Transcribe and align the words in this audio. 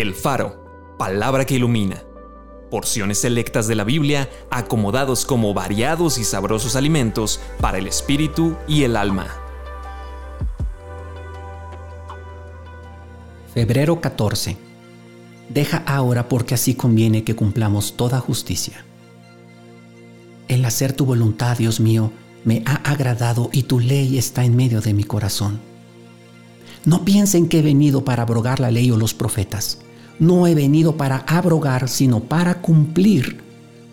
El 0.00 0.14
Faro, 0.14 0.94
palabra 0.96 1.44
que 1.44 1.56
ilumina. 1.56 2.04
Porciones 2.70 3.18
selectas 3.18 3.66
de 3.66 3.74
la 3.74 3.82
Biblia 3.82 4.30
acomodados 4.48 5.24
como 5.24 5.52
variados 5.54 6.18
y 6.18 6.24
sabrosos 6.24 6.76
alimentos 6.76 7.40
para 7.60 7.78
el 7.78 7.88
espíritu 7.88 8.54
y 8.68 8.84
el 8.84 8.96
alma. 8.96 9.26
Febrero 13.52 14.00
14. 14.00 14.56
Deja 15.48 15.78
ahora 15.78 16.28
porque 16.28 16.54
así 16.54 16.74
conviene 16.74 17.24
que 17.24 17.34
cumplamos 17.34 17.96
toda 17.96 18.20
justicia. 18.20 18.84
El 20.46 20.64
hacer 20.64 20.92
tu 20.92 21.06
voluntad, 21.06 21.58
Dios 21.58 21.80
mío, 21.80 22.12
me 22.44 22.62
ha 22.66 22.76
agradado 22.88 23.50
y 23.52 23.64
tu 23.64 23.80
ley 23.80 24.16
está 24.16 24.44
en 24.44 24.54
medio 24.54 24.80
de 24.80 24.94
mi 24.94 25.02
corazón. 25.02 25.60
No 26.84 27.04
piensen 27.04 27.48
que 27.48 27.58
he 27.58 27.62
venido 27.62 28.04
para 28.04 28.22
abrogar 28.22 28.60
la 28.60 28.70
ley 28.70 28.92
o 28.92 28.96
los 28.96 29.12
profetas. 29.12 29.80
No 30.18 30.46
he 30.46 30.54
venido 30.54 30.96
para 30.96 31.18
abrogar, 31.18 31.88
sino 31.88 32.20
para 32.20 32.60
cumplir. 32.60 33.40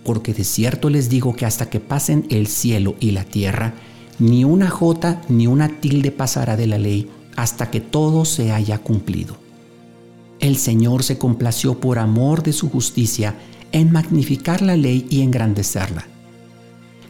Porque 0.03 0.33
de 0.33 0.43
cierto 0.43 0.89
les 0.89 1.09
digo 1.09 1.35
que 1.35 1.45
hasta 1.45 1.69
que 1.69 1.79
pasen 1.79 2.25
el 2.29 2.47
cielo 2.47 2.95
y 2.99 3.11
la 3.11 3.23
tierra, 3.23 3.73
ni 4.19 4.43
una 4.43 4.69
jota 4.69 5.21
ni 5.29 5.47
una 5.47 5.79
tilde 5.79 6.11
pasará 6.11 6.55
de 6.55 6.67
la 6.67 6.77
ley 6.77 7.09
hasta 7.35 7.69
que 7.69 7.81
todo 7.81 8.25
se 8.25 8.51
haya 8.51 8.77
cumplido. 8.77 9.37
El 10.39 10.57
Señor 10.57 11.03
se 11.03 11.17
complació 11.17 11.79
por 11.79 11.99
amor 11.99 12.43
de 12.43 12.53
su 12.53 12.69
justicia 12.69 13.35
en 13.71 13.91
magnificar 13.91 14.61
la 14.61 14.75
ley 14.75 15.05
y 15.09 15.21
engrandecerla. 15.21 16.07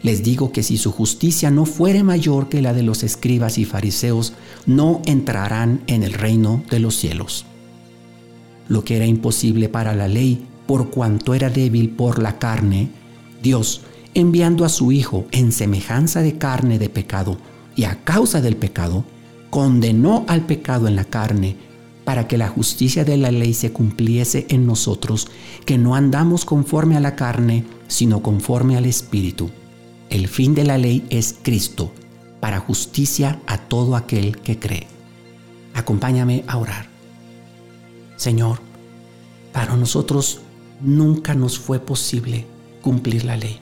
Les 0.02 0.24
digo 0.24 0.52
que 0.52 0.62
si 0.62 0.78
su 0.78 0.92
justicia 0.92 1.50
no 1.50 1.66
fuere 1.66 2.04
mayor 2.04 2.48
que 2.48 2.62
la 2.62 2.74
de 2.74 2.84
los 2.84 3.04
escribas 3.04 3.58
y 3.58 3.66
fariseos, 3.66 4.34
no 4.66 5.02
entrarán 5.06 5.82
en 5.88 6.04
el 6.04 6.14
reino 6.14 6.64
de 6.70 6.80
los 6.80 6.96
cielos. 6.96 7.46
Lo 8.68 8.84
que 8.84 8.96
era 8.96 9.06
imposible 9.06 9.70
para 9.70 9.96
la 9.96 10.08
ley, 10.08 10.46
por 10.66 10.90
cuanto 10.90 11.34
era 11.34 11.50
débil 11.50 11.90
por 11.90 12.22
la 12.22 12.40
carne, 12.40 12.90
Dios, 13.42 13.82
enviando 14.14 14.66
a 14.66 14.70
su 14.70 14.92
Hijo 14.92 15.26
en 15.32 15.52
semejanza 15.52 16.22
de 16.22 16.38
carne 16.38 16.80
de 16.80 16.90
pecado, 16.90 17.38
y 17.76 17.84
a 17.84 18.04
causa 18.04 18.42
del 18.42 18.56
pecado, 18.56 19.04
condenó 19.50 20.26
al 20.28 20.46
pecado 20.46 20.88
en 20.88 20.96
la 20.96 21.06
carne, 21.06 21.58
para 22.06 22.28
que 22.28 22.38
la 22.38 22.48
justicia 22.48 23.04
de 23.04 23.18
la 23.18 23.32
ley 23.32 23.54
se 23.54 23.72
cumpliese 23.72 24.46
en 24.50 24.66
nosotros, 24.66 25.28
que 25.66 25.78
no 25.78 25.96
andamos 25.96 26.46
conforme 26.46 26.96
a 26.96 27.00
la 27.00 27.16
carne, 27.16 27.66
sino 27.88 28.22
conforme 28.22 28.78
al 28.78 28.86
Espíritu. 28.86 29.50
El 30.10 30.28
fin 30.28 30.54
de 30.56 30.64
la 30.64 30.78
ley 30.78 31.06
es 31.10 31.36
Cristo, 31.42 31.92
para 32.40 32.60
justicia 32.60 33.40
a 33.48 33.58
todo 33.58 33.96
aquel 33.96 34.38
que 34.38 34.60
cree. 34.60 34.88
Acompáñame 35.74 36.44
a 36.48 36.58
orar. 36.58 36.95
Señor, 38.16 38.60
para 39.52 39.76
nosotros 39.76 40.42
nunca 40.82 41.34
nos 41.34 41.60
fue 41.60 41.80
posible 41.80 42.46
cumplir 42.82 43.26
la 43.26 43.38
ley. 43.38 43.60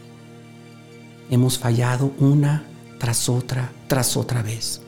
Hemos 1.30 1.58
fallado 1.58 2.14
una 2.20 2.66
tras 3.00 3.30
otra, 3.30 3.72
tras 3.88 4.18
otra 4.18 4.42
vez. 4.42 4.82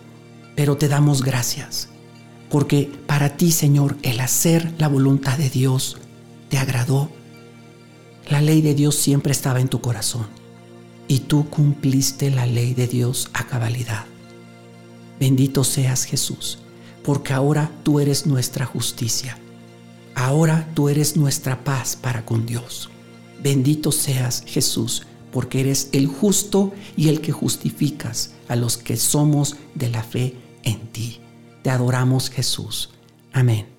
Pero 0.55 0.77
te 0.77 0.87
damos 0.87 1.21
gracias, 1.21 1.89
porque 2.49 2.91
para 3.07 3.35
ti, 3.37 3.51
Señor, 3.51 3.97
el 4.03 4.19
hacer 4.19 4.73
la 4.77 4.87
voluntad 4.87 5.37
de 5.37 5.49
Dios 5.49 5.97
te 6.49 6.57
agradó. 6.57 7.09
La 8.29 8.41
ley 8.41 8.61
de 8.61 8.73
Dios 8.73 8.95
siempre 8.95 9.31
estaba 9.31 9.59
en 9.59 9.67
tu 9.67 9.81
corazón 9.81 10.27
y 11.07 11.19
tú 11.19 11.49
cumpliste 11.49 12.31
la 12.31 12.45
ley 12.45 12.73
de 12.73 12.87
Dios 12.87 13.29
a 13.33 13.45
cabalidad. 13.45 14.05
Bendito 15.19 15.63
seas 15.63 16.03
Jesús, 16.03 16.59
porque 17.03 17.33
ahora 17.33 17.71
tú 17.83 17.99
eres 17.99 18.25
nuestra 18.25 18.65
justicia. 18.65 19.37
Ahora 20.15 20.67
tú 20.73 20.89
eres 20.89 21.17
nuestra 21.17 21.63
paz 21.63 21.95
para 21.95 22.25
con 22.25 22.45
Dios. 22.45 22.89
Bendito 23.43 23.91
seas 23.91 24.43
Jesús, 24.47 25.05
porque 25.31 25.59
eres 25.59 25.89
el 25.91 26.07
justo 26.07 26.73
y 26.95 27.09
el 27.09 27.21
que 27.21 27.31
justificas 27.31 28.31
a 28.47 28.55
los 28.55 28.77
que 28.77 28.97
somos 28.97 29.57
de 29.75 29.89
la 29.89 30.03
fe 30.03 30.33
en 30.63 30.79
ti. 30.87 31.19
Te 31.61 31.69
adoramos 31.69 32.29
Jesús. 32.29 32.89
Amén. 33.33 33.74